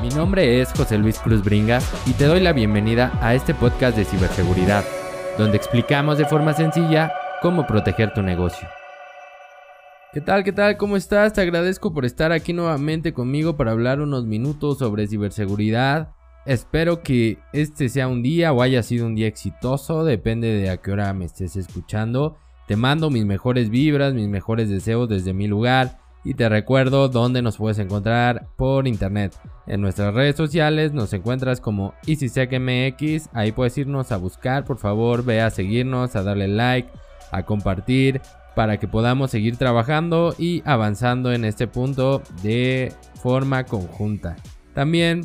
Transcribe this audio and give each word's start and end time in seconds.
Mi 0.00 0.08
nombre 0.08 0.62
es 0.62 0.72
José 0.72 0.96
Luis 0.96 1.18
Cruz 1.18 1.44
Bringas 1.44 1.86
y 2.06 2.14
te 2.14 2.24
doy 2.24 2.40
la 2.40 2.54
bienvenida 2.54 3.12
a 3.20 3.34
este 3.34 3.52
podcast 3.52 3.98
de 3.98 4.06
ciberseguridad, 4.06 4.82
donde 5.36 5.58
explicamos 5.58 6.16
de 6.16 6.24
forma 6.24 6.54
sencilla 6.54 7.12
cómo 7.42 7.66
proteger 7.66 8.14
tu 8.14 8.22
negocio. 8.22 8.66
¿Qué 10.14 10.22
tal? 10.22 10.42
¿Qué 10.42 10.52
tal? 10.52 10.78
¿Cómo 10.78 10.96
estás? 10.96 11.34
Te 11.34 11.42
agradezco 11.42 11.92
por 11.92 12.06
estar 12.06 12.32
aquí 12.32 12.54
nuevamente 12.54 13.12
conmigo 13.12 13.58
para 13.58 13.72
hablar 13.72 14.00
unos 14.00 14.24
minutos 14.24 14.78
sobre 14.78 15.06
ciberseguridad. 15.06 16.12
Espero 16.46 17.02
que 17.02 17.36
este 17.52 17.90
sea 17.90 18.08
un 18.08 18.22
día 18.22 18.54
o 18.54 18.62
haya 18.62 18.82
sido 18.82 19.04
un 19.06 19.14
día 19.14 19.26
exitoso, 19.26 20.04
depende 20.04 20.48
de 20.48 20.70
a 20.70 20.78
qué 20.78 20.92
hora 20.92 21.12
me 21.12 21.26
estés 21.26 21.56
escuchando. 21.56 22.38
Te 22.66 22.74
mando 22.74 23.10
mis 23.10 23.26
mejores 23.26 23.68
vibras, 23.68 24.14
mis 24.14 24.28
mejores 24.28 24.70
deseos 24.70 25.10
desde 25.10 25.34
mi 25.34 25.46
lugar 25.46 25.98
y 26.24 26.34
te 26.34 26.48
recuerdo 26.48 27.08
dónde 27.08 27.42
nos 27.42 27.56
puedes 27.56 27.78
encontrar 27.78 28.46
por 28.56 28.86
internet. 28.86 29.36
En 29.66 29.80
nuestras 29.80 30.14
redes 30.14 30.36
sociales 30.36 30.92
nos 30.92 31.12
encuentras 31.12 31.60
como 31.60 31.94
EasySecMX. 32.06 33.30
Ahí 33.32 33.52
puedes 33.52 33.78
irnos 33.78 34.12
a 34.12 34.16
buscar. 34.16 34.64
Por 34.64 34.78
favor, 34.78 35.24
ve 35.24 35.40
a 35.40 35.50
seguirnos, 35.50 36.16
a 36.16 36.22
darle 36.22 36.48
like, 36.48 36.90
a 37.30 37.44
compartir 37.44 38.20
para 38.54 38.78
que 38.78 38.88
podamos 38.88 39.30
seguir 39.30 39.56
trabajando 39.56 40.34
y 40.36 40.62
avanzando 40.66 41.32
en 41.32 41.44
este 41.44 41.66
punto 41.66 42.22
de 42.42 42.92
forma 43.22 43.64
conjunta. 43.64 44.36
También 44.74 45.22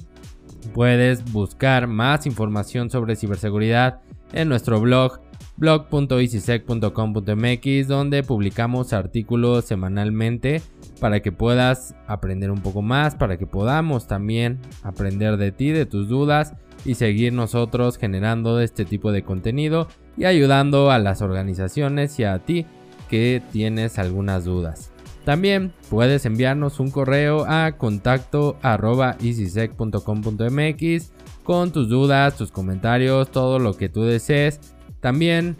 puedes 0.73 1.29
buscar 1.31 1.87
más 1.87 2.25
información 2.25 2.89
sobre 2.89 3.15
ciberseguridad 3.15 4.01
en 4.31 4.49
nuestro 4.49 4.79
blog 4.79 5.19
blog.easysec.com.mx 5.57 7.87
donde 7.87 8.23
publicamos 8.23 8.93
artículos 8.93 9.65
semanalmente 9.65 10.61
para 10.99 11.21
que 11.21 11.31
puedas 11.31 11.95
aprender 12.07 12.51
un 12.51 12.61
poco 12.61 12.81
más, 12.81 13.15
para 13.15 13.37
que 13.37 13.47
podamos 13.47 14.07
también 14.07 14.59
aprender 14.83 15.37
de 15.37 15.51
ti, 15.51 15.71
de 15.71 15.85
tus 15.85 16.07
dudas 16.07 16.53
y 16.83 16.95
seguir 16.95 17.33
nosotros 17.33 17.97
generando 17.97 18.59
este 18.59 18.85
tipo 18.85 19.11
de 19.11 19.23
contenido 19.23 19.87
y 20.17 20.25
ayudando 20.25 20.91
a 20.91 20.99
las 20.99 21.21
organizaciones 21.21 22.19
y 22.19 22.23
a 22.23 22.39
ti 22.39 22.65
que 23.09 23.41
tienes 23.51 23.99
algunas 23.99 24.45
dudas. 24.45 24.91
También 25.25 25.73
puedes 25.89 26.25
enviarnos 26.25 26.79
un 26.79 26.91
correo 26.91 27.45
a 27.47 27.73
contacto 27.77 28.57
easysec.com.mx 28.63 31.11
con 31.43 31.71
tus 31.71 31.89
dudas, 31.89 32.37
tus 32.37 32.51
comentarios, 32.51 33.31
todo 33.31 33.57
lo 33.57 33.75
que 33.75 33.89
tú 33.89 34.03
desees. 34.03 34.59
También 34.99 35.57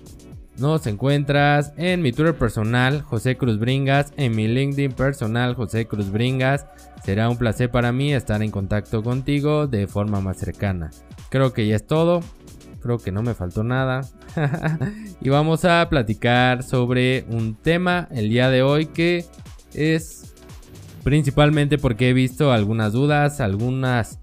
nos 0.58 0.88
encuentras 0.88 1.74
en 1.78 2.02
mi 2.02 2.12
Twitter 2.14 2.38
personal, 2.38 3.02
José 3.02 3.36
Cruz 3.36 3.60
Bringas, 3.60 4.14
en 4.16 4.36
mi 4.36 4.48
LinkedIn 4.48 4.94
personal, 4.94 5.54
José 5.54 5.86
Cruz 5.86 6.12
Bringas. 6.12 6.66
Será 7.04 7.30
un 7.30 7.38
placer 7.38 7.70
para 7.70 7.92
mí 7.92 8.14
estar 8.14 8.42
en 8.42 8.52
contacto 8.52 9.04
contigo 9.04 9.68
de 9.68 9.88
forma 9.88 10.22
más 10.22 10.38
cercana. 10.38 10.92
Creo 11.30 11.54
que 11.54 11.68
ya 11.68 11.76
es 11.76 11.86
todo. 11.86 12.22
Creo 12.82 13.00
que 13.00 13.12
no 13.12 13.22
me 13.22 13.34
faltó 13.34 13.64
nada. 13.64 14.02
y 15.22 15.30
vamos 15.30 15.66
a 15.66 15.88
platicar 15.90 16.64
sobre 16.64 17.26
un 17.30 17.56
tema 17.56 18.08
el 18.12 18.30
día 18.30 18.50
de 18.50 18.62
hoy 18.62 18.86
que 18.86 19.26
es 19.74 20.36
principalmente 21.04 21.78
porque 21.78 22.10
he 22.10 22.14
visto 22.14 22.52
algunas 22.52 22.94
dudas, 22.94 23.42
algunas, 23.42 24.20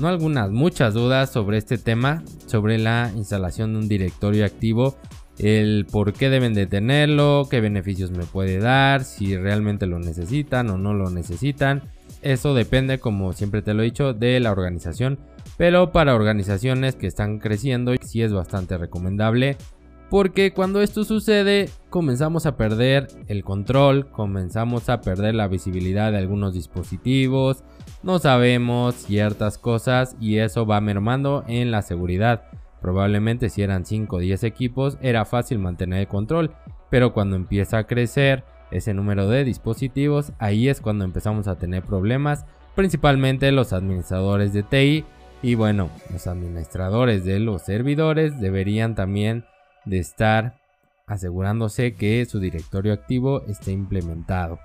no 0.00 0.08
algunas, 0.08 0.50
muchas 0.50 0.94
dudas 0.94 1.30
sobre 1.30 1.58
este 1.58 1.78
tema, 1.78 2.24
sobre 2.46 2.78
la 2.78 3.12
instalación 3.14 3.72
de 3.72 3.78
un 3.78 3.88
directorio 3.88 4.44
activo 4.44 4.96
el 5.38 5.86
por 5.90 6.12
qué 6.12 6.30
deben 6.30 6.54
de 6.54 6.66
tenerlo, 6.66 7.46
qué 7.50 7.60
beneficios 7.60 8.10
me 8.10 8.24
puede 8.24 8.58
dar, 8.58 9.04
si 9.04 9.36
realmente 9.36 9.86
lo 9.86 9.98
necesitan 9.98 10.70
o 10.70 10.78
no 10.78 10.94
lo 10.94 11.10
necesitan. 11.10 11.82
Eso 12.22 12.54
depende, 12.54 12.98
como 12.98 13.32
siempre 13.32 13.62
te 13.62 13.74
lo 13.74 13.82
he 13.82 13.86
dicho, 13.86 14.14
de 14.14 14.40
la 14.40 14.52
organización. 14.52 15.18
Pero 15.56 15.92
para 15.92 16.14
organizaciones 16.14 16.96
que 16.96 17.06
están 17.06 17.38
creciendo, 17.38 17.94
sí 18.02 18.22
es 18.22 18.32
bastante 18.32 18.78
recomendable. 18.78 19.56
Porque 20.08 20.52
cuando 20.52 20.82
esto 20.82 21.04
sucede, 21.04 21.68
comenzamos 21.90 22.46
a 22.46 22.56
perder 22.56 23.08
el 23.26 23.42
control, 23.42 24.08
comenzamos 24.10 24.88
a 24.88 25.00
perder 25.00 25.34
la 25.34 25.48
visibilidad 25.48 26.12
de 26.12 26.18
algunos 26.18 26.54
dispositivos, 26.54 27.64
no 28.04 28.20
sabemos 28.20 28.94
ciertas 28.94 29.58
cosas 29.58 30.16
y 30.20 30.36
eso 30.36 30.64
va 30.64 30.80
mermando 30.80 31.44
en 31.48 31.72
la 31.72 31.82
seguridad. 31.82 32.44
Probablemente 32.80 33.48
si 33.48 33.62
eran 33.62 33.84
5 33.84 34.16
o 34.16 34.18
10 34.18 34.44
equipos 34.44 34.98
era 35.00 35.24
fácil 35.24 35.58
mantener 35.58 36.00
el 36.00 36.08
control, 36.08 36.54
pero 36.90 37.12
cuando 37.12 37.36
empieza 37.36 37.78
a 37.78 37.86
crecer 37.86 38.44
ese 38.70 38.94
número 38.94 39.28
de 39.28 39.44
dispositivos, 39.44 40.32
ahí 40.38 40.68
es 40.68 40.80
cuando 40.80 41.04
empezamos 41.04 41.48
a 41.48 41.56
tener 41.56 41.82
problemas, 41.82 42.44
principalmente 42.74 43.50
los 43.52 43.72
administradores 43.72 44.52
de 44.52 44.62
TI 44.62 45.04
y 45.42 45.54
bueno, 45.54 45.90
los 46.12 46.26
administradores 46.26 47.24
de 47.24 47.40
los 47.40 47.62
servidores 47.62 48.40
deberían 48.40 48.94
también 48.94 49.44
de 49.84 49.98
estar 49.98 50.58
asegurándose 51.06 51.94
que 51.94 52.24
su 52.24 52.40
directorio 52.40 52.92
activo 52.92 53.42
esté 53.46 53.72
implementado. 53.72 54.58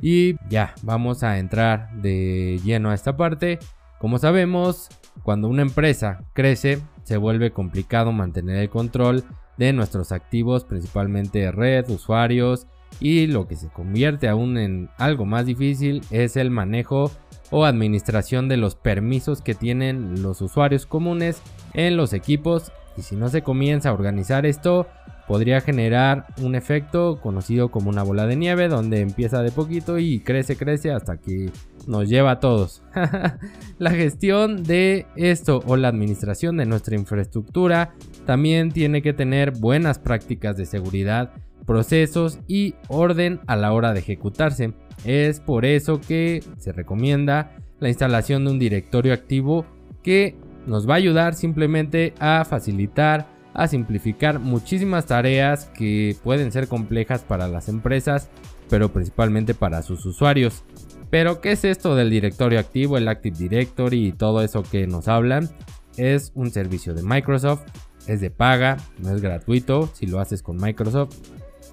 Y 0.00 0.36
ya, 0.48 0.74
vamos 0.82 1.22
a 1.22 1.38
entrar 1.38 1.90
de 1.94 2.60
lleno 2.62 2.90
a 2.90 2.94
esta 2.94 3.16
parte. 3.16 3.58
Como 3.98 4.18
sabemos, 4.18 4.88
cuando 5.22 5.48
una 5.48 5.62
empresa 5.62 6.24
crece, 6.34 6.80
se 7.08 7.16
vuelve 7.16 7.52
complicado 7.52 8.12
mantener 8.12 8.56
el 8.56 8.68
control 8.68 9.24
de 9.56 9.72
nuestros 9.72 10.12
activos, 10.12 10.64
principalmente 10.64 11.50
red, 11.50 11.88
usuarios, 11.88 12.66
y 13.00 13.26
lo 13.28 13.48
que 13.48 13.56
se 13.56 13.68
convierte 13.68 14.28
aún 14.28 14.58
en 14.58 14.90
algo 14.98 15.24
más 15.24 15.46
difícil 15.46 16.02
es 16.10 16.36
el 16.36 16.50
manejo 16.50 17.10
o 17.50 17.64
administración 17.64 18.46
de 18.48 18.58
los 18.58 18.74
permisos 18.74 19.40
que 19.40 19.54
tienen 19.54 20.22
los 20.22 20.42
usuarios 20.42 20.84
comunes 20.84 21.40
en 21.72 21.96
los 21.96 22.12
equipos. 22.12 22.72
Y 22.98 23.02
si 23.02 23.16
no 23.16 23.30
se 23.30 23.40
comienza 23.40 23.88
a 23.88 23.94
organizar 23.94 24.44
esto 24.44 24.86
podría 25.28 25.60
generar 25.60 26.26
un 26.40 26.54
efecto 26.54 27.20
conocido 27.20 27.70
como 27.70 27.90
una 27.90 28.02
bola 28.02 28.26
de 28.26 28.34
nieve 28.34 28.68
donde 28.68 29.02
empieza 29.02 29.42
de 29.42 29.52
poquito 29.52 29.98
y 29.98 30.20
crece, 30.20 30.56
crece 30.56 30.90
hasta 30.90 31.18
que 31.18 31.50
nos 31.86 32.08
lleva 32.08 32.32
a 32.32 32.40
todos. 32.40 32.82
la 33.78 33.90
gestión 33.90 34.64
de 34.64 35.06
esto 35.16 35.62
o 35.66 35.76
la 35.76 35.88
administración 35.88 36.56
de 36.56 36.64
nuestra 36.64 36.96
infraestructura 36.96 37.92
también 38.24 38.72
tiene 38.72 39.02
que 39.02 39.12
tener 39.12 39.52
buenas 39.52 39.98
prácticas 39.98 40.56
de 40.56 40.64
seguridad, 40.64 41.30
procesos 41.66 42.40
y 42.48 42.74
orden 42.88 43.40
a 43.46 43.54
la 43.54 43.72
hora 43.74 43.92
de 43.92 44.00
ejecutarse. 44.00 44.72
Es 45.04 45.40
por 45.40 45.66
eso 45.66 46.00
que 46.00 46.42
se 46.56 46.72
recomienda 46.72 47.54
la 47.80 47.88
instalación 47.88 48.46
de 48.46 48.50
un 48.50 48.58
directorio 48.58 49.12
activo 49.12 49.66
que 50.02 50.36
nos 50.66 50.88
va 50.88 50.94
a 50.94 50.96
ayudar 50.98 51.34
simplemente 51.34 52.14
a 52.18 52.46
facilitar 52.46 53.37
a 53.54 53.68
simplificar 53.68 54.38
muchísimas 54.38 55.06
tareas 55.06 55.66
que 55.76 56.16
pueden 56.22 56.52
ser 56.52 56.68
complejas 56.68 57.22
para 57.22 57.48
las 57.48 57.68
empresas, 57.68 58.28
pero 58.68 58.92
principalmente 58.92 59.54
para 59.54 59.82
sus 59.82 60.04
usuarios. 60.06 60.64
Pero, 61.10 61.40
¿qué 61.40 61.52
es 61.52 61.64
esto 61.64 61.94
del 61.96 62.10
directorio 62.10 62.60
activo, 62.60 62.98
el 62.98 63.08
Active 63.08 63.36
Directory 63.36 64.08
y 64.08 64.12
todo 64.12 64.42
eso 64.42 64.62
que 64.62 64.86
nos 64.86 65.08
hablan? 65.08 65.48
Es 65.96 66.32
un 66.34 66.50
servicio 66.50 66.94
de 66.94 67.02
Microsoft, 67.02 67.62
es 68.06 68.20
de 68.20 68.30
paga, 68.30 68.76
no 68.98 69.14
es 69.14 69.22
gratuito 69.22 69.88
si 69.94 70.06
lo 70.06 70.20
haces 70.20 70.42
con 70.42 70.56
Microsoft. 70.56 71.16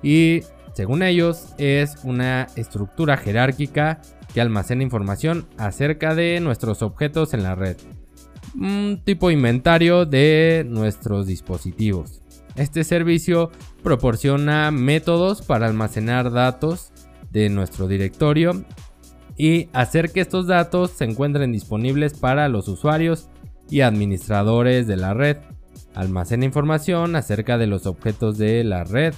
Y 0.02 0.42
según 0.74 1.03
ellos, 1.03 1.53
es 1.57 1.97
una 2.03 2.47
estructura 2.56 3.18
jerárquica 3.18 4.02
que 4.34 4.42
almacena 4.42 4.84
información 4.84 5.47
acerca 5.57 6.16
de 6.16 6.40
nuestros 6.40 6.81
objetos 6.81 7.34
en 7.34 7.44
la 7.44 7.56
red 7.56 7.78
un 8.60 9.02
tipo 9.04 9.32
inventario 9.32 10.06
de 10.06 10.66
nuestros 10.68 11.28
dispositivos. 11.28 12.22
Este 12.56 12.84
servicio 12.84 13.52
proporciona 13.84 14.72
métodos 14.72 15.42
para 15.42 15.68
almacenar 15.68 16.32
datos 16.32 16.92
de 17.32 17.50
nuestro 17.50 17.88
directorio 17.88 18.64
y 19.38 19.68
hacer 19.74 20.12
que 20.12 20.22
estos 20.22 20.48
datos 20.48 20.92
se 20.92 21.04
encuentren 21.04 21.52
disponibles 21.52 22.13
para 22.13 22.48
los 22.48 22.68
usuarios 22.69 23.30
y 23.69 23.81
administradores 23.81 24.88
de 24.88 24.96
la 24.96 25.13
red. 25.13 25.38
Almacena 25.94 26.46
información 26.46 27.16
acerca 27.16 27.58
de 27.58 27.68
los 27.68 27.86
objetos 27.86 28.38
de 28.38 28.63
la 28.63 28.86
red, 28.86 29.13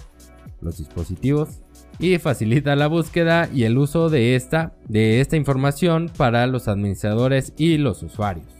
los 0.61 0.77
dispositivos 0.77 1.61
y 1.99 2.17
facilita 2.17 2.75
la 2.75 2.87
búsqueda 2.87 3.49
y 3.53 3.63
el 3.63 3.77
uso 3.77 4.09
de 4.09 4.35
esta, 4.35 4.73
de 4.87 5.21
esta 5.21 5.35
información 5.35 6.11
para 6.15 6.47
los 6.47 6.67
administradores 6.67 7.53
y 7.57 7.77
los 7.77 8.01
usuarios. 8.01 8.56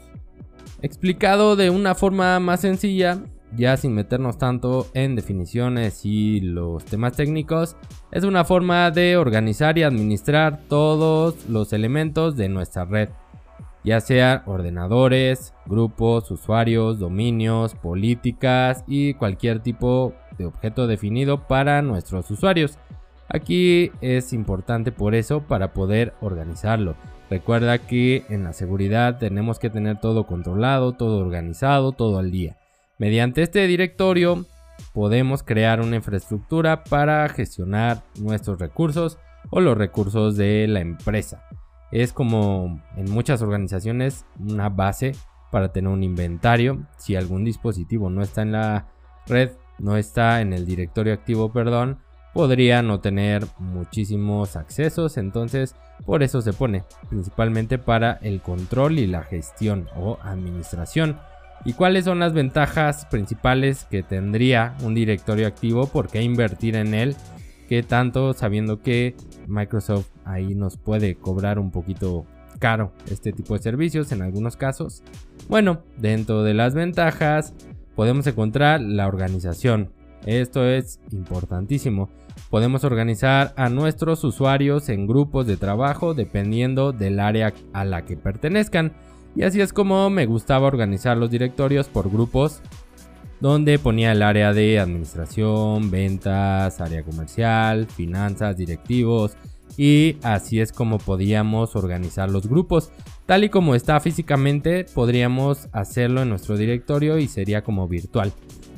Explicado 0.80 1.56
de 1.56 1.70
una 1.70 1.96
forma 1.96 2.38
más 2.38 2.60
sencilla, 2.60 3.18
ya 3.56 3.76
sin 3.76 3.94
meternos 3.94 4.38
tanto 4.38 4.86
en 4.94 5.16
definiciones 5.16 6.02
y 6.04 6.40
los 6.40 6.84
temas 6.84 7.14
técnicos, 7.16 7.76
es 8.12 8.22
una 8.22 8.44
forma 8.44 8.92
de 8.92 9.16
organizar 9.16 9.76
y 9.76 9.82
administrar 9.82 10.60
todos 10.68 11.48
los 11.48 11.72
elementos 11.72 12.36
de 12.36 12.48
nuestra 12.48 12.84
red, 12.84 13.08
ya 13.82 14.00
sean 14.00 14.42
ordenadores, 14.46 15.52
grupos, 15.66 16.30
usuarios, 16.30 17.00
dominios, 17.00 17.74
políticas 17.74 18.84
y 18.86 19.14
cualquier 19.14 19.58
tipo 19.58 20.14
de 20.38 20.46
objeto 20.46 20.86
definido 20.86 21.48
para 21.48 21.82
nuestros 21.82 22.30
usuarios. 22.30 22.78
Aquí 23.28 23.90
es 24.00 24.32
importante 24.32 24.92
por 24.92 25.16
eso 25.16 25.40
para 25.40 25.72
poder 25.72 26.14
organizarlo 26.20 26.94
Recuerda 27.30 27.78
que 27.78 28.24
en 28.30 28.44
la 28.44 28.52
seguridad 28.52 29.18
tenemos 29.18 29.58
que 29.58 29.68
tener 29.68 30.00
todo 30.00 30.26
controlado, 30.26 30.92
todo 30.92 31.18
organizado, 31.18 31.92
todo 31.92 32.18
al 32.18 32.30
día. 32.30 32.56
Mediante 32.98 33.42
este 33.42 33.66
directorio 33.66 34.46
podemos 34.94 35.42
crear 35.42 35.80
una 35.80 35.96
infraestructura 35.96 36.84
para 36.84 37.28
gestionar 37.28 38.02
nuestros 38.18 38.58
recursos 38.58 39.18
o 39.50 39.60
los 39.60 39.76
recursos 39.76 40.36
de 40.36 40.66
la 40.68 40.80
empresa. 40.80 41.44
Es 41.92 42.12
como 42.12 42.82
en 42.96 43.10
muchas 43.10 43.42
organizaciones 43.42 44.24
una 44.38 44.68
base 44.68 45.12
para 45.50 45.72
tener 45.72 45.90
un 45.90 46.02
inventario. 46.02 46.86
Si 46.96 47.14
algún 47.14 47.44
dispositivo 47.44 48.10
no 48.10 48.22
está 48.22 48.42
en 48.42 48.52
la 48.52 48.88
red, 49.26 49.50
no 49.78 49.96
está 49.96 50.40
en 50.40 50.52
el 50.52 50.66
directorio 50.66 51.12
activo, 51.12 51.52
perdón, 51.52 51.98
podría 52.38 52.82
no 52.82 53.00
tener 53.00 53.44
muchísimos 53.58 54.54
accesos. 54.54 55.16
Entonces, 55.16 55.74
por 56.06 56.22
eso 56.22 56.40
se 56.40 56.52
pone, 56.52 56.84
principalmente 57.08 57.78
para 57.78 58.12
el 58.22 58.40
control 58.42 59.00
y 59.00 59.08
la 59.08 59.24
gestión 59.24 59.88
o 59.96 60.20
administración. 60.22 61.18
¿Y 61.64 61.72
cuáles 61.72 62.04
son 62.04 62.20
las 62.20 62.34
ventajas 62.34 63.06
principales 63.06 63.88
que 63.90 64.04
tendría 64.04 64.76
un 64.84 64.94
directorio 64.94 65.48
activo? 65.48 65.88
¿Por 65.88 66.06
qué 66.06 66.22
invertir 66.22 66.76
en 66.76 66.94
él? 66.94 67.16
¿Qué 67.68 67.82
tanto 67.82 68.32
sabiendo 68.34 68.82
que 68.82 69.16
Microsoft 69.48 70.06
ahí 70.24 70.54
nos 70.54 70.76
puede 70.76 71.16
cobrar 71.16 71.58
un 71.58 71.72
poquito 71.72 72.24
caro 72.60 72.92
este 73.10 73.32
tipo 73.32 73.54
de 73.54 73.64
servicios 73.64 74.12
en 74.12 74.22
algunos 74.22 74.56
casos? 74.56 75.02
Bueno, 75.48 75.82
dentro 75.96 76.44
de 76.44 76.54
las 76.54 76.72
ventajas 76.74 77.52
podemos 77.96 78.28
encontrar 78.28 78.80
la 78.80 79.08
organización. 79.08 79.90
Esto 80.24 80.64
es 80.64 81.00
importantísimo. 81.10 82.08
Podemos 82.50 82.84
organizar 82.84 83.52
a 83.56 83.68
nuestros 83.68 84.24
usuarios 84.24 84.88
en 84.88 85.06
grupos 85.06 85.46
de 85.46 85.56
trabajo 85.56 86.14
dependiendo 86.14 86.92
del 86.92 87.20
área 87.20 87.52
a 87.72 87.84
la 87.84 88.04
que 88.04 88.16
pertenezcan. 88.16 88.92
Y 89.36 89.42
así 89.42 89.60
es 89.60 89.72
como 89.72 90.08
me 90.08 90.26
gustaba 90.26 90.66
organizar 90.66 91.16
los 91.16 91.30
directorios 91.30 91.88
por 91.88 92.10
grupos 92.10 92.62
donde 93.40 93.78
ponía 93.78 94.12
el 94.12 94.22
área 94.22 94.52
de 94.52 94.80
administración, 94.80 95.90
ventas, 95.90 96.80
área 96.80 97.02
comercial, 97.02 97.86
finanzas, 97.86 98.56
directivos 98.56 99.36
y 99.76 100.16
así 100.22 100.60
es 100.60 100.72
como 100.72 100.98
podíamos 100.98 101.76
organizar 101.76 102.30
los 102.30 102.48
grupos. 102.48 102.90
Tal 103.26 103.44
y 103.44 103.48
como 103.48 103.74
está 103.74 104.00
físicamente, 104.00 104.86
podríamos 104.92 105.68
hacerlo 105.72 106.22
en 106.22 106.30
nuestro 106.30 106.56
directorio 106.56 107.18
y 107.18 107.28
sería 107.28 107.62
como 107.62 107.86
virtual. 107.86 108.32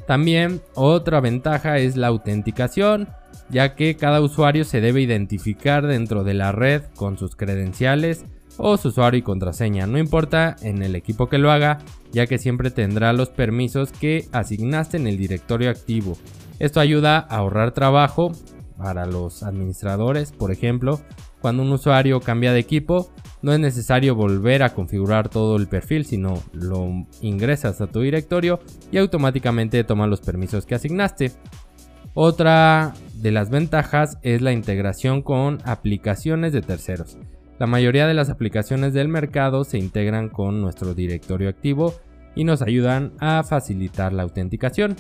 También 0.07 0.61
otra 0.75 1.21
ventaja 1.21 1.79
es 1.79 1.97
la 1.97 2.09
autenticación, 2.09 3.09
ya 3.51 3.75
que 3.75 3.97
cada 3.97 4.21
usuario 4.21 4.65
se 4.65 4.81
debe 4.81 5.01
identificar 5.01 5.87
dentro 5.87 6.25
de 6.25 6.35
la 6.35 6.53
red 6.53 6.83
con 6.97 7.19
sus 7.19 7.37
credenciales 7.37 8.25
o 8.57 8.77
su 8.77 8.89
usuario 8.89 9.19
y 9.19 9.23
contraseña, 9.23 9.87
no 9.87 9.99
importa 9.99 10.57
en 10.63 10.83
el 10.83 10.95
equipo 10.95 11.29
que 11.29 11.39
lo 11.39 11.51
haga, 11.51 11.79
ya 12.13 12.27
que 12.27 12.39
siempre 12.39 12.71
tendrá 12.71 13.13
los 13.13 13.31
permisos 13.31 13.91
que 13.93 14.27
asignaste 14.33 14.97
en 14.97 15.07
el 15.07 15.17
directorio 15.17 15.71
activo. 15.71 16.17
Esto 16.59 16.81
ayuda 16.81 17.19
a 17.19 17.37
ahorrar 17.37 17.73
trabajo 17.73 18.33
para 18.77 19.07
los 19.07 19.43
administradores, 19.43 20.33
por 20.33 20.51
ejemplo, 20.51 21.01
cuando 21.41 21.63
un 21.63 21.73
usuario 21.73 22.21
cambia 22.21 22.53
de 22.53 22.61
equipo, 22.61 23.11
no 23.41 23.53
es 23.53 23.61
necesario 23.61 24.15
volver 24.15 24.63
a 24.63 24.75
configurar 24.75 25.31
todo 25.31 25.57
el 25.57 25.69
perfil, 25.69 26.05
sino 26.05 26.43
lo 26.53 27.07
ingresas 27.23 27.81
a 27.81 27.87
tu 27.87 28.01
directorio 28.01 28.61
y 28.93 28.99
automáticamente 28.99 29.83
toma 29.85 30.07
los 30.07 30.21
permisos 30.21 30.67
que 30.67 30.75
asignaste. 30.75 31.33
Otra 32.15 32.95
de 33.15 33.31
las 33.31 33.51
ventajas 33.51 34.19
es 34.23 34.43
la 34.43 34.53
integración 34.53 35.23
con 35.23 35.59
aplicaciones 35.65 36.53
de 36.53 36.63
terceros. 36.63 37.19
La 37.59 37.67
mayoría 37.67 38.07
de 38.07 38.15
las 38.15 38.31
aplicaciones 38.31 38.95
del 38.95 39.09
mercado 39.09 39.65
se 39.65 39.79
integran 39.79 40.29
con 40.29 40.61
nuestro 40.61 40.95
directorio 40.95 41.49
activo 41.49 41.95
y 42.35 42.45
nos 42.45 42.63
ayudan 42.63 43.13
a 43.21 43.43
facilitar 43.45 44.13
la 44.13 44.23
autenticación. 44.23 44.97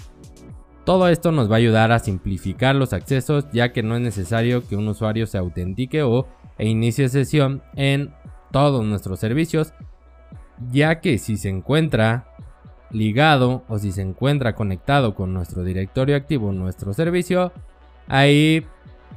Todo 0.84 1.08
esto 1.08 1.32
nos 1.32 1.50
va 1.50 1.54
a 1.54 1.58
ayudar 1.58 1.92
a 1.92 1.98
simplificar 1.98 2.74
los 2.74 2.92
accesos 2.92 3.46
ya 3.52 3.72
que 3.72 3.82
no 3.82 3.96
es 3.96 4.02
necesario 4.02 4.66
que 4.66 4.76
un 4.76 4.88
usuario 4.88 5.26
se 5.26 5.38
autentique 5.38 6.02
o 6.02 6.26
e 6.58 6.68
inicie 6.68 7.08
sesión 7.08 7.62
en 7.74 8.12
todos 8.52 8.84
nuestros 8.84 9.18
servicios 9.18 9.72
ya 10.70 11.00
que 11.00 11.18
si 11.18 11.36
se 11.36 11.48
encuentra 11.48 12.26
ligado 12.90 13.64
o 13.68 13.78
si 13.78 13.92
se 13.92 14.02
encuentra 14.02 14.54
conectado 14.54 15.14
con 15.14 15.32
nuestro 15.32 15.62
directorio 15.64 16.16
activo 16.16 16.52
nuestro 16.52 16.92
servicio 16.92 17.52
ahí 18.08 18.66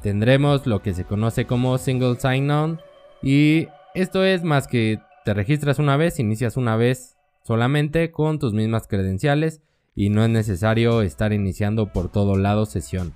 tendremos 0.01 0.67
lo 0.67 0.81
que 0.81 0.93
se 0.93 1.05
conoce 1.05 1.45
como 1.45 1.77
single 1.77 2.17
sign-on 2.19 2.79
y 3.21 3.67
esto 3.95 4.23
es 4.23 4.43
más 4.43 4.67
que 4.67 4.99
te 5.23 5.33
registras 5.33 5.79
una 5.79 5.97
vez, 5.97 6.19
inicias 6.19 6.57
una 6.57 6.75
vez 6.75 7.15
solamente 7.43 8.11
con 8.11 8.39
tus 8.39 8.53
mismas 8.53 8.87
credenciales 8.87 9.61
y 9.95 10.09
no 10.09 10.23
es 10.23 10.29
necesario 10.29 11.01
estar 11.01 11.33
iniciando 11.33 11.91
por 11.91 12.11
todo 12.11 12.37
lado 12.37 12.65
sesión. 12.65 13.13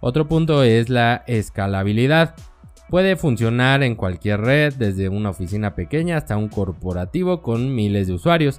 Otro 0.00 0.28
punto 0.28 0.62
es 0.62 0.88
la 0.88 1.24
escalabilidad. 1.26 2.34
Puede 2.88 3.16
funcionar 3.16 3.82
en 3.82 3.94
cualquier 3.94 4.40
red, 4.40 4.74
desde 4.74 5.08
una 5.08 5.30
oficina 5.30 5.74
pequeña 5.74 6.16
hasta 6.16 6.36
un 6.36 6.48
corporativo 6.48 7.42
con 7.42 7.74
miles 7.74 8.06
de 8.06 8.14
usuarios. 8.14 8.58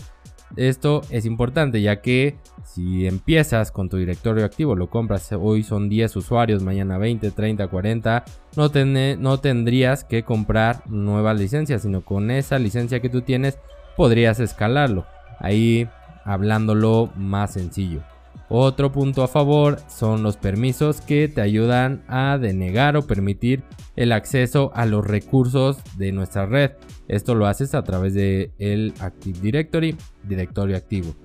Esto 0.56 1.02
es 1.10 1.26
importante 1.26 1.82
ya 1.82 2.02
que 2.02 2.36
si 2.64 3.08
empiezas 3.08 3.72
con 3.72 3.90
tu 3.90 3.98
directorio 3.98 4.46
activo, 4.46 4.76
lo 4.76 4.90
compras, 4.90 5.32
hoy 5.34 5.64
son 5.64 5.90
10 5.90 6.16
usuarios, 6.16 6.64
mañana 6.64 6.98
20, 6.98 7.32
30, 7.32 7.68
40, 7.68 8.24
no, 8.56 8.72
no 9.18 9.40
tendrías 9.40 10.04
que 10.04 10.24
comprar 10.24 10.88
nuevas 10.88 11.40
licencias, 11.40 11.82
sino 11.82 12.02
con 12.02 12.32
esa 12.32 12.60
licencia 12.60 13.00
que 13.00 13.10
tú 13.10 13.22
tienes 13.22 13.58
podrías 13.98 14.40
escalarlo. 14.40 15.06
Ahí 15.40 15.90
hablándolo 16.24 17.12
más 17.16 17.54
sencillo. 17.54 18.02
Otro 18.50 18.92
punto 18.92 19.24
a 19.24 19.28
favor 19.28 19.80
son 19.88 20.22
los 20.22 20.38
permisos 20.38 21.02
que 21.02 21.28
te 21.28 21.42
ayudan 21.42 22.04
a 22.08 22.38
denegar 22.38 22.98
o 22.98 23.08
permitir 23.08 23.64
el 23.96 24.12
acceso 24.12 24.72
a 24.76 24.86
los 24.86 25.06
recursos 25.06 25.78
de 25.98 26.12
nuestra 26.12 26.46
red. 26.46 26.72
Esto 27.08 27.36
lo 27.36 27.48
haces 27.48 27.74
a 27.74 27.84
través 27.84 28.14
de 28.14 28.52
el 28.60 28.94
Active 29.00 29.40
Directory, 29.40 29.96
directorio 30.24 30.78
activo. 30.78 31.16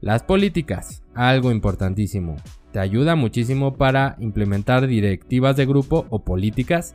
Las 0.00 0.22
políticas, 0.22 1.02
algo 1.14 1.50
importantísimo. 1.50 2.36
Te 2.72 2.78
ayuda 2.78 3.16
muchísimo 3.16 3.76
para 3.76 4.16
implementar 4.20 4.86
directivas 4.86 5.56
de 5.56 5.66
grupo 5.66 6.06
o 6.10 6.24
políticas 6.24 6.94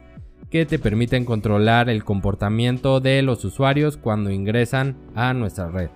que 0.49 0.65
te 0.65 0.79
permiten 0.79 1.25
controlar 1.25 1.89
el 1.89 2.03
comportamiento 2.03 2.99
de 2.99 3.21
los 3.21 3.43
usuarios 3.45 3.97
cuando 3.97 4.29
ingresan 4.29 4.97
a 5.15 5.33
nuestra 5.33 5.69
red. 5.69 5.89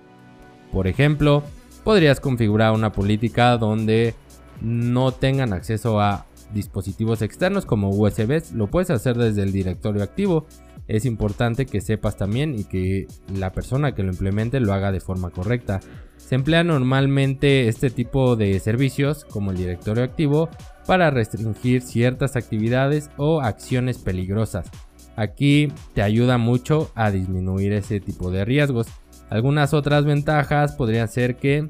Por 0.72 0.88
ejemplo, 0.88 1.44
podrías 1.86 2.18
configurar 2.18 2.72
una 2.72 2.90
política 2.90 3.56
donde 3.58 4.16
no 4.60 5.12
tengan 5.12 5.52
acceso 5.52 6.00
a 6.00 6.26
dispositivos 6.52 7.22
externos 7.22 7.64
como 7.64 7.90
USBs. 7.90 8.50
Lo 8.54 8.66
puedes 8.66 8.90
hacer 8.90 9.16
desde 9.16 9.44
el 9.44 9.52
directorio 9.52 10.02
activo. 10.02 10.48
Es 10.88 11.04
importante 11.04 11.64
que 11.64 11.80
sepas 11.80 12.16
también 12.16 12.58
y 12.58 12.64
que 12.64 13.06
la 13.32 13.52
persona 13.52 13.94
que 13.94 14.02
lo 14.02 14.10
implemente 14.10 14.58
lo 14.58 14.72
haga 14.72 14.90
de 14.90 14.98
forma 14.98 15.30
correcta. 15.30 15.78
Se 16.16 16.34
emplea 16.34 16.64
normalmente 16.64 17.68
este 17.68 17.90
tipo 17.90 18.34
de 18.34 18.58
servicios 18.58 19.24
como 19.24 19.52
el 19.52 19.56
directorio 19.56 20.02
activo 20.02 20.48
para 20.88 21.10
restringir 21.10 21.82
ciertas 21.82 22.34
actividades 22.34 23.10
o 23.16 23.42
acciones 23.42 23.98
peligrosas. 23.98 24.72
Aquí 25.14 25.72
te 25.94 26.02
ayuda 26.02 26.36
mucho 26.36 26.90
a 26.96 27.12
disminuir 27.12 27.72
ese 27.74 28.00
tipo 28.00 28.32
de 28.32 28.44
riesgos. 28.44 28.88
Algunas 29.30 29.74
otras 29.74 30.04
ventajas 30.04 30.72
podrían 30.72 31.08
ser 31.08 31.36
que, 31.36 31.68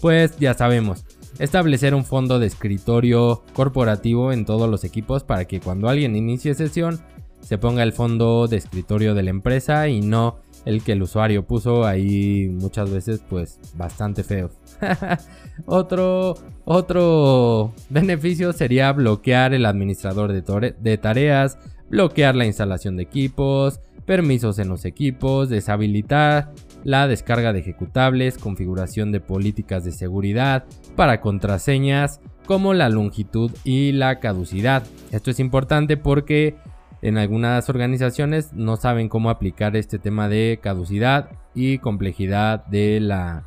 pues 0.00 0.38
ya 0.38 0.54
sabemos, 0.54 1.04
establecer 1.38 1.94
un 1.94 2.04
fondo 2.04 2.38
de 2.38 2.46
escritorio 2.46 3.42
corporativo 3.54 4.32
en 4.32 4.44
todos 4.44 4.68
los 4.68 4.84
equipos 4.84 5.24
para 5.24 5.46
que 5.46 5.60
cuando 5.60 5.88
alguien 5.88 6.14
inicie 6.14 6.54
sesión 6.54 7.00
se 7.40 7.58
ponga 7.58 7.82
el 7.82 7.92
fondo 7.92 8.46
de 8.46 8.58
escritorio 8.58 9.14
de 9.14 9.22
la 9.22 9.30
empresa 9.30 9.88
y 9.88 10.00
no 10.00 10.38
el 10.64 10.82
que 10.82 10.92
el 10.92 11.02
usuario 11.02 11.46
puso 11.46 11.86
ahí 11.86 12.48
muchas 12.48 12.90
veces 12.90 13.22
pues 13.28 13.58
bastante 13.74 14.22
feo. 14.22 14.50
otro, 15.66 16.34
otro 16.64 17.72
beneficio 17.88 18.52
sería 18.52 18.92
bloquear 18.92 19.54
el 19.54 19.64
administrador 19.64 20.32
de, 20.32 20.74
de 20.78 20.98
tareas, 20.98 21.58
bloquear 21.88 22.36
la 22.36 22.46
instalación 22.46 22.96
de 22.96 23.04
equipos, 23.04 23.80
permisos 24.10 24.58
en 24.58 24.68
los 24.68 24.86
equipos, 24.86 25.48
deshabilitar 25.50 26.50
la 26.82 27.06
descarga 27.06 27.52
de 27.52 27.60
ejecutables, 27.60 28.38
configuración 28.38 29.12
de 29.12 29.20
políticas 29.20 29.84
de 29.84 29.92
seguridad 29.92 30.64
para 30.96 31.20
contraseñas 31.20 32.20
como 32.44 32.74
la 32.74 32.88
longitud 32.88 33.52
y 33.62 33.92
la 33.92 34.18
caducidad. 34.18 34.82
Esto 35.12 35.30
es 35.30 35.38
importante 35.38 35.96
porque 35.96 36.56
en 37.02 37.18
algunas 37.18 37.68
organizaciones 37.68 38.52
no 38.52 38.76
saben 38.76 39.08
cómo 39.08 39.30
aplicar 39.30 39.76
este 39.76 40.00
tema 40.00 40.28
de 40.28 40.58
caducidad 40.60 41.30
y 41.54 41.78
complejidad 41.78 42.66
de 42.66 42.98
la, 42.98 43.46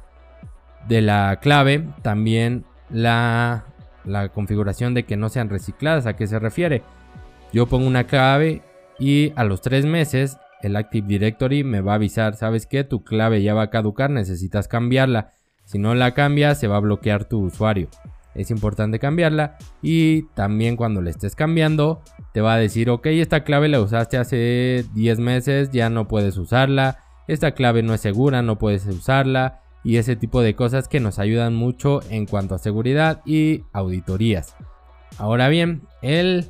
de 0.87 1.01
la 1.01 1.39
clave. 1.41 1.89
También 2.03 2.63
la, 2.89 3.65
la 4.05 4.29
configuración 4.29 4.93
de 4.93 5.03
que 5.03 5.17
no 5.17 5.27
sean 5.27 5.49
recicladas. 5.49 6.05
¿A 6.05 6.15
qué 6.15 6.25
se 6.25 6.39
refiere? 6.39 6.83
Yo 7.51 7.65
pongo 7.65 7.85
una 7.85 8.05
clave 8.05 8.61
y 8.97 9.33
a 9.35 9.43
los 9.43 9.59
tres 9.59 9.85
meses 9.85 10.37
el 10.63 10.75
Active 10.75 11.07
Directory 11.07 11.63
me 11.63 11.81
va 11.81 11.93
a 11.93 11.95
avisar, 11.95 12.35
sabes 12.35 12.65
que 12.65 12.83
tu 12.83 13.03
clave 13.03 13.41
ya 13.43 13.53
va 13.53 13.63
a 13.63 13.69
caducar, 13.69 14.09
necesitas 14.09 14.67
cambiarla. 14.67 15.31
Si 15.65 15.79
no 15.79 15.95
la 15.95 16.13
cambias, 16.13 16.59
se 16.59 16.67
va 16.67 16.77
a 16.77 16.81
bloquear 16.81 17.25
tu 17.25 17.41
usuario. 17.41 17.89
Es 18.35 18.49
importante 18.49 18.97
cambiarla 18.97 19.57
y 19.81 20.23
también 20.33 20.75
cuando 20.75 21.01
le 21.01 21.11
estés 21.11 21.35
cambiando, 21.35 22.01
te 22.33 22.41
va 22.41 22.55
a 22.55 22.59
decir, 22.59 22.89
ok, 22.89 23.05
esta 23.07 23.43
clave 23.43 23.67
la 23.67 23.79
usaste 23.79 24.17
hace 24.17 24.85
10 24.93 25.19
meses, 25.19 25.69
ya 25.71 25.89
no 25.89 26.07
puedes 26.07 26.37
usarla. 26.37 26.99
Esta 27.27 27.51
clave 27.51 27.83
no 27.83 27.93
es 27.93 28.01
segura, 28.01 28.41
no 28.41 28.57
puedes 28.57 28.85
usarla. 28.87 29.61
Y 29.83 29.97
ese 29.97 30.15
tipo 30.15 30.41
de 30.41 30.55
cosas 30.55 30.87
que 30.87 30.99
nos 30.99 31.19
ayudan 31.19 31.53
mucho 31.53 31.99
en 32.09 32.25
cuanto 32.25 32.55
a 32.55 32.59
seguridad 32.59 33.21
y 33.25 33.63
auditorías. 33.73 34.55
Ahora 35.17 35.47
bien, 35.49 35.83
el 36.01 36.49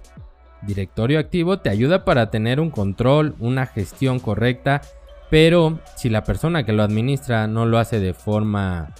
directorio 0.65 1.19
activo 1.19 1.59
te 1.59 1.69
ayuda 1.69 2.05
para 2.05 2.29
tener 2.29 2.59
un 2.59 2.69
control, 2.69 3.35
una 3.39 3.65
gestión 3.65 4.19
correcta, 4.19 4.81
pero 5.29 5.79
si 5.95 6.09
la 6.09 6.23
persona 6.23 6.65
que 6.65 6.73
lo 6.73 6.83
administra 6.83 7.47
no 7.47 7.65
lo 7.65 7.79
hace 7.79 7.99
de 7.99 8.13
forma 8.13 8.93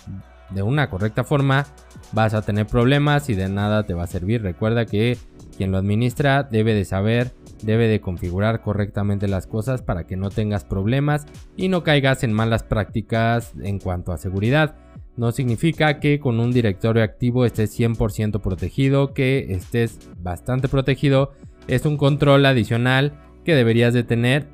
de 0.50 0.63
una 0.63 0.89
correcta 0.89 1.24
forma, 1.24 1.65
vas 2.12 2.34
a 2.34 2.41
tener 2.41 2.67
problemas 2.67 3.29
y 3.29 3.36
de 3.36 3.50
nada 3.50 3.84
te 3.84 3.93
va 3.93 4.03
a 4.03 4.08
servir. 4.08 4.41
Recuerda 4.41 4.86
que 4.86 5.17
quien 5.58 5.72
lo 5.72 5.77
administra 5.77 6.43
debe 6.43 6.74
de 6.74 6.86
saber, 6.86 7.32
debe 7.62 7.88
de 7.88 8.01
configurar 8.01 8.62
correctamente 8.62 9.27
las 9.27 9.48
cosas 9.48 9.82
para 9.82 10.05
que 10.05 10.15
no 10.15 10.29
tengas 10.29 10.63
problemas 10.63 11.25
y 11.55 11.70
no 11.70 11.84
caigas 11.84 12.24
en 12.24 12.34
malas 12.34 12.63
prácticas 12.63 13.53
en 13.62 13.79
cuanto 13.79 14.12
a 14.12 14.17
seguridad. 14.17 14.75
No 15.15 15.32
significa 15.32 16.00
que 16.00 16.20
con 16.20 16.39
un 16.39 16.51
directorio 16.51 17.03
activo 17.03 17.46
estés 17.46 17.79
100% 17.79 18.41
protegido, 18.41 19.13
que 19.13 19.53
estés 19.53 20.00
bastante 20.17 20.67
protegido. 20.67 21.34
Es 21.67 21.86
un 21.86 21.98
control 21.98 22.46
adicional 22.46 23.13
que 23.46 23.55
deberías 23.55 23.93
de 23.93 24.03
tener 24.03 24.48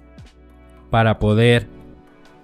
para 0.90 1.20
poder 1.20 1.68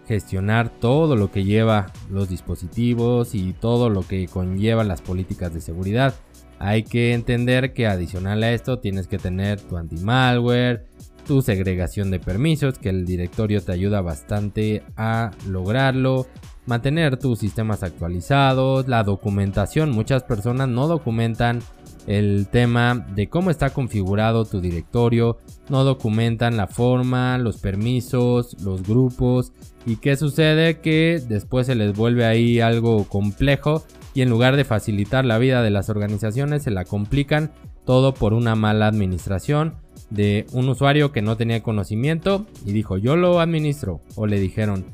gestionar 0.08 0.70
todo 0.70 1.16
lo 1.16 1.32
que 1.32 1.44
lleva 1.44 1.88
los 2.10 2.30
dispositivos 2.30 3.34
y 3.34 3.54
todo 3.54 3.90
lo 3.90 4.08
que 4.08 4.28
conlleva 4.28 4.84
las 4.84 5.02
políticas 5.02 5.54
de 5.54 5.62
seguridad. 5.62 6.14
Hay 6.60 6.84
que 6.84 7.14
entender 7.14 7.74
que 7.74 7.88
adicional 7.88 8.44
a 8.44 8.52
esto 8.52 8.80
tienes 8.80 9.08
que 9.08 9.18
tener 9.18 9.60
tu 9.60 9.78
anti-malware, 9.78 10.86
tu 11.26 11.42
segregación 11.42 12.12
de 12.12 12.20
permisos, 12.20 12.78
que 12.78 12.90
el 12.90 13.06
directorio 13.06 13.62
te 13.62 13.72
ayuda 13.72 14.02
bastante 14.02 14.84
a 14.96 15.32
lograrlo, 15.48 16.28
mantener 16.66 17.18
tus 17.18 17.40
sistemas 17.40 17.84
actualizados, 17.84 18.88
la 18.88 19.04
documentación. 19.04 19.92
Muchas 19.92 20.24
personas 20.24 20.70
no 20.70 20.88
documentan 20.88 21.60
el 22.08 22.48
tema 22.48 23.06
de 23.16 23.30
cómo 23.30 23.50
está 23.50 23.72
configurado 23.72 24.46
tu 24.46 24.62
directorio, 24.62 25.38
no 25.70 25.84
documentan 25.84 26.58
la 26.58 26.68
forma, 26.68 27.38
los 27.38 27.58
permisos, 27.58 28.56
los 28.62 28.84
grupos 28.84 29.52
y 29.86 29.98
qué 29.98 30.16
sucede 30.16 30.80
que 30.80 31.22
después 31.28 31.68
se 31.68 31.76
les 31.76 31.96
vuelve 31.96 32.26
ahí 32.26 32.60
algo 32.60 33.06
complejo 33.06 33.84
y 34.14 34.22
en 34.22 34.30
lugar 34.30 34.56
de 34.56 34.66
facilitar 34.66 35.26
la 35.26 35.38
vida 35.38 35.62
de 35.62 35.72
las 35.72 35.90
organizaciones 35.90 36.64
se 36.64 36.72
la 36.72 36.86
complican 36.86 37.52
todo 37.86 38.14
por 38.14 38.34
una 38.34 38.56
mala 38.56 38.88
administración 38.88 39.76
de 40.10 40.46
un 40.54 40.70
usuario 40.70 41.12
que 41.12 41.22
no 41.22 41.38
tenía 41.38 41.64
conocimiento 41.64 42.46
y 42.66 42.72
dijo 42.72 42.98
yo 42.98 43.16
lo 43.16 43.40
administro 43.40 44.02
o 44.16 44.28
le 44.28 44.40
dijeron 44.40 44.86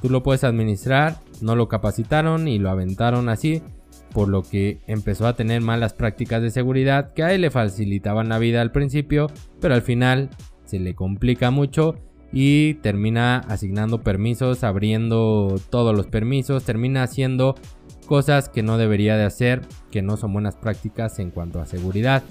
tú 0.00 0.08
lo 0.08 0.22
puedes 0.22 0.44
administrar, 0.44 1.18
no 1.40 1.56
lo 1.56 1.68
capacitaron 1.68 2.48
y 2.48 2.58
lo 2.58 2.70
aventaron 2.70 3.28
así 3.28 3.62
por 4.12 4.28
lo 4.28 4.42
que 4.42 4.80
empezó 4.86 5.26
a 5.26 5.34
tener 5.34 5.60
malas 5.60 5.94
prácticas 5.94 6.42
de 6.42 6.50
seguridad 6.50 7.12
que 7.12 7.22
a 7.22 7.32
él 7.32 7.42
le 7.42 7.50
facilitaban 7.50 8.28
la 8.28 8.38
vida 8.38 8.60
al 8.60 8.72
principio, 8.72 9.28
pero 9.60 9.74
al 9.74 9.82
final 9.82 10.30
se 10.64 10.78
le 10.78 10.94
complica 10.94 11.50
mucho 11.50 11.96
y 12.32 12.74
termina 12.74 13.38
asignando 13.48 14.02
permisos, 14.02 14.62
abriendo 14.64 15.60
todos 15.70 15.96
los 15.96 16.06
permisos, 16.06 16.64
termina 16.64 17.02
haciendo 17.02 17.54
cosas 18.06 18.48
que 18.48 18.62
no 18.62 18.78
debería 18.78 19.16
de 19.16 19.24
hacer, 19.24 19.62
que 19.90 20.02
no 20.02 20.16
son 20.16 20.32
buenas 20.32 20.56
prácticas 20.56 21.18
en 21.18 21.30
cuanto 21.30 21.60
a 21.60 21.66
seguridad. 21.66 22.22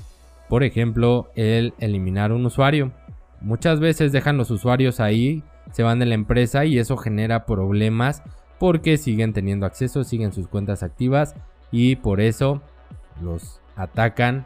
Por 0.47 0.63
ejemplo, 0.63 1.31
el 1.35 1.73
eliminar 1.79 2.31
un 2.31 2.45
usuario. 2.45 2.91
Muchas 3.41 3.79
veces 3.79 4.11
dejan 4.11 4.37
los 4.37 4.51
usuarios 4.51 4.99
ahí, 4.99 5.43
se 5.71 5.83
van 5.83 5.99
de 5.99 6.05
la 6.05 6.15
empresa 6.15 6.65
y 6.65 6.79
eso 6.79 6.97
genera 6.97 7.45
problemas 7.45 8.23
porque 8.57 8.97
siguen 8.97 9.31
teniendo 9.31 9.65
acceso, 9.65 10.03
siguen 10.03 10.33
sus 10.33 10.47
cuentas 10.47 10.83
activas 10.83 11.35
y 11.71 11.95
por 11.95 12.21
eso 12.21 12.61
los 13.21 13.61
atacan 13.75 14.45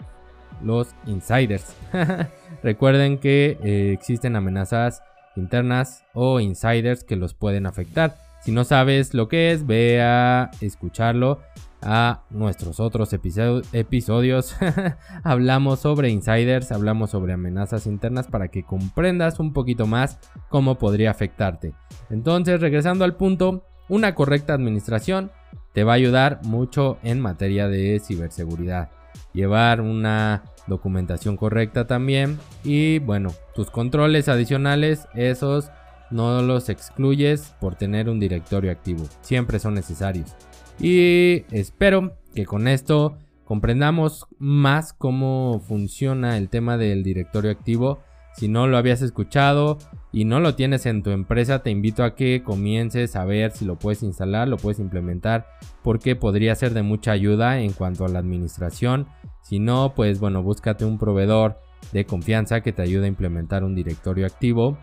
los 0.62 0.96
insiders. 1.06 1.76
Recuerden 2.64 3.18
que 3.18 3.58
eh, 3.64 3.92
existen 3.94 4.36
amenazas 4.36 5.02
internas 5.36 6.04
o 6.14 6.40
insiders 6.40 7.04
que 7.04 7.16
los 7.16 7.34
pueden 7.34 7.66
afectar. 7.66 8.16
Si 8.42 8.52
no 8.52 8.64
sabes 8.64 9.14
lo 9.14 9.28
que 9.28 9.52
es, 9.52 9.66
ve 9.66 10.02
a 10.02 10.52
escucharlo 10.62 11.40
a 11.82 12.24
nuestros 12.30 12.80
otros 12.80 13.14
episodios. 13.14 14.56
hablamos 15.24 15.80
sobre 15.80 16.10
insiders, 16.10 16.72
hablamos 16.72 17.12
sobre 17.12 17.34
amenazas 17.34 17.88
internas 17.88 18.28
para 18.28 18.50
que 18.50 18.64
comprendas 18.64 19.40
un 19.40 19.54
poquito 19.54 19.86
más 19.88 20.20
cómo 20.50 20.78
podría 20.78 21.12
afectarte. 21.12 21.74
Entonces, 22.10 22.62
regresando 22.62 23.06
al 23.06 23.16
punto, 23.16 23.66
una 23.90 24.16
correcta 24.16 24.54
administración 24.54 25.32
te 25.74 25.84
va 25.84 25.94
a 25.94 25.96
ayudar 25.96 26.40
mucho 26.44 26.98
en 27.04 27.20
materia 27.20 27.68
de 27.68 28.00
ciberseguridad. 28.00 28.90
Llevar 29.34 29.82
una 29.82 30.44
documentación 30.68 31.36
correcta 31.36 31.88
también 31.88 32.40
y 32.64 33.00
bueno, 33.00 33.34
tus 33.56 33.70
controles 33.70 34.30
adicionales, 34.30 35.08
esos 35.14 35.72
no 36.10 36.42
los 36.42 36.70
excluyes 36.70 37.54
por 37.60 37.76
tener 37.76 38.08
un 38.08 38.20
directorio 38.20 38.72
activo, 38.72 39.06
siempre 39.22 39.60
son 39.60 39.74
necesarios. 39.74 40.36
Y 40.80 41.46
espero 41.52 42.18
que 42.34 42.46
con 42.46 42.68
esto 42.68 43.18
comprendamos 43.46 44.28
más 44.40 44.94
cómo 44.94 45.62
funciona 45.68 46.38
el 46.38 46.50
tema 46.50 46.78
del 46.78 47.04
directorio 47.04 47.52
activo 47.52 48.00
si 48.36 48.48
no 48.48 48.68
lo 48.68 48.78
habías 48.78 49.02
escuchado 49.02 49.78
y 50.12 50.26
no 50.26 50.40
lo 50.40 50.56
tienes 50.56 50.86
en 50.86 51.04
tu 51.04 51.12
empresa, 51.12 51.60
te 51.60 51.72
invito 51.72 52.04
a 52.04 52.16
que 52.16 52.44
comiences 52.44 53.16
a 53.16 53.26
ver 53.26 53.52
si 53.52 53.66
lo 53.66 53.78
puedes 53.78 54.04
instalar, 54.04 54.48
lo 54.48 54.58
puedes 54.58 54.80
implementar, 54.80 55.48
porque 55.84 56.16
podría 56.16 56.56
ser 56.56 56.74
de 56.74 56.84
mucha 56.84 57.12
ayuda 57.12 57.60
en 57.60 57.74
cuanto 57.74 58.06
a 58.06 58.10
la 58.10 58.20
administración. 58.20 59.08
Si 59.42 59.60
no, 59.60 59.94
pues 59.96 60.20
bueno, 60.20 60.42
búscate 60.44 60.86
un 60.86 60.98
proveedor 60.98 61.60
de 61.92 62.06
confianza 62.06 62.62
que 62.62 62.74
te 62.74 62.82
ayude 62.82 63.06
a 63.06 63.10
implementar 63.10 63.64
un 63.64 63.76
directorio 63.76 64.26
activo, 64.26 64.78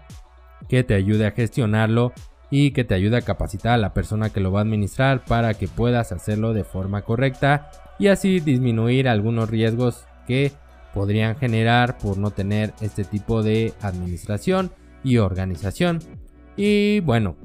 que 0.69 0.85
te 0.85 0.95
ayude 0.95 1.27
a 1.27 1.33
gestionarlo 1.33 2.13
y 2.51 2.73
que 2.73 2.85
te 2.85 2.95
ayude 2.95 3.17
a 3.17 3.23
capacitar 3.23 3.75
a 3.75 3.79
la 3.79 3.95
persona 3.95 4.31
que 4.31 4.41
lo 4.41 4.53
va 4.53 4.61
a 4.61 4.63
administrar 4.63 5.25
para 5.25 5.55
que 5.55 5.69
puedas 5.69 6.13
hacerlo 6.13 6.53
de 6.53 6.65
forma 6.65 7.03
correcta 7.03 7.71
y 7.99 8.09
así 8.09 8.41
disminuir 8.41 9.09
algunos 9.09 9.49
riesgos 9.49 10.07
que 10.27 10.53
podrían 10.95 11.37
generar 11.37 11.99
por 11.99 12.19
no 12.19 12.31
tener 12.31 12.73
este 12.81 13.05
tipo 13.05 13.43
de 13.43 13.73
administración 13.81 14.71
y 15.05 15.19
organización. 15.19 16.01
Y 16.57 17.01
bueno, 17.01 17.37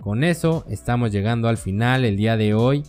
con 0.00 0.24
eso 0.24 0.64
estamos 0.68 1.12
llegando 1.12 1.48
al 1.48 1.56
final 1.56 2.04
el 2.04 2.16
día 2.16 2.36
de 2.36 2.54
hoy. 2.54 2.84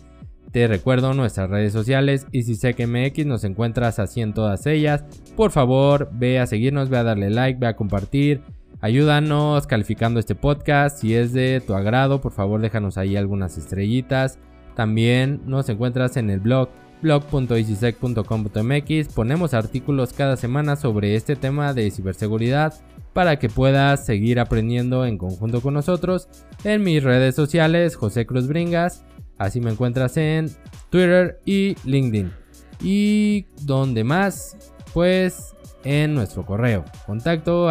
Te 0.52 0.68
recuerdo 0.68 1.14
nuestras 1.14 1.50
redes 1.50 1.72
sociales 1.72 2.28
y 2.32 2.44
si 2.44 2.56
sé 2.56 2.74
que 2.74 2.86
MX 2.86 3.26
nos 3.26 3.44
encuentras 3.44 4.00
así 4.00 4.22
en 4.22 4.34
todas 4.34 4.66
ellas. 4.66 5.06
Por 5.36 5.52
favor, 5.52 6.10
ve 6.12 6.40
a 6.40 6.46
seguirnos, 6.46 6.90
ve 6.90 6.98
a 6.98 7.04
darle 7.04 7.30
like, 7.30 7.60
ve 7.60 7.68
a 7.68 7.76
compartir. 7.76 8.42
Ayúdanos 8.82 9.68
calificando 9.68 10.20
este 10.20 10.36
podcast. 10.36 10.98
Si 10.98 11.16
es 11.16 11.32
de 11.34 11.62
tu 11.66 11.74
agrado, 11.74 12.20
por 12.20 12.34
favor 12.34 12.62
déjanos 12.62 12.98
ahí 12.98 13.16
algunas 13.16 13.58
estrellitas. 13.58 14.40
También 14.76 15.42
nos 15.46 15.70
encuentras 15.70 16.18
en 16.18 16.30
el 16.30 16.40
blog 16.40 16.70
blog.easysec.com.mx 17.01 19.08
ponemos 19.13 19.53
artículos 19.53 20.13
cada 20.13 20.38
semana 20.38 20.75
sobre 20.75 21.15
este 21.15 21.36
tema 21.36 21.74
de 21.74 21.91
ciberseguridad 21.91 22.74
para 23.13 23.39
que 23.39 23.50
puedas 23.50 24.05
seguir 24.05 24.39
aprendiendo 24.39 25.05
en 25.05 25.17
conjunto 25.17 25.62
con 25.62 25.74
nosotros. 25.74 26.27
En 26.63 26.84
mis 26.84 27.03
redes 27.03 27.36
sociales 27.36 27.96
José 27.96 28.25
Cruz 28.25 28.48
Bringas, 28.48 29.03
así 29.38 29.60
me 29.60 29.72
encuentras 29.72 30.15
en 30.17 30.50
Twitter 30.89 31.39
y 31.46 31.75
LinkedIn. 31.84 32.31
Y 32.81 33.46
donde 33.63 34.03
más, 34.03 34.55
pues 34.93 35.55
en 35.84 36.13
nuestro 36.13 36.46
correo. 36.46 36.86
Contacto 37.05 37.70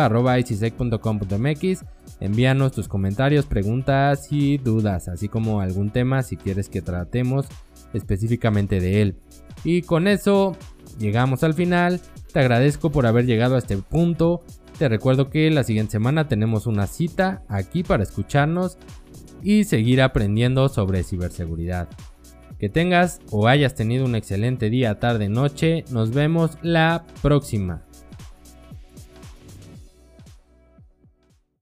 envíanos 2.21 2.73
tus 2.73 2.89
comentarios, 2.89 3.47
preguntas 3.47 4.29
y 4.31 4.59
dudas, 4.59 5.09
así 5.09 5.29
como 5.29 5.61
algún 5.61 5.91
tema 5.91 6.23
si 6.23 6.37
quieres 6.37 6.69
que 6.69 6.83
tratemos 6.83 7.47
específicamente 7.93 8.81
de 8.81 9.03
él. 9.03 9.17
Y 9.65 9.83
con 9.83 10.09
eso 10.09 10.57
llegamos 10.99 11.43
al 11.45 11.55
final. 11.55 12.01
Te 12.33 12.41
agradezco 12.41 12.91
por 12.91 13.07
haber 13.07 13.27
llegado 13.27 13.57
a 13.57 13.59
este 13.59 13.77
punto. 13.77 14.43
Te 14.79 14.89
recuerdo 14.89 15.31
que 15.31 15.51
la 15.51 15.65
siguiente 15.65 15.93
semana 15.93 16.29
tenemos 16.29 16.67
una 16.67 16.87
cita 16.87 17.43
aquí 17.49 17.83
para 17.83 18.03
escucharnos 18.03 18.79
y 19.43 19.65
seguir 19.65 20.01
aprendiendo 20.03 20.69
sobre 20.69 21.03
ciberseguridad. 21.03 21.89
Que 22.59 22.69
tengas 22.69 23.21
o 23.31 23.49
hayas 23.49 23.75
tenido 23.75 24.05
un 24.05 24.15
excelente 24.15 24.71
día, 24.71 24.99
tarde, 24.99 25.29
noche. 25.29 25.85
Nos 25.91 26.13
vemos 26.13 26.59
la 26.63 27.07
próxima. 27.23 27.83